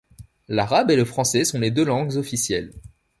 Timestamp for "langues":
1.85-2.17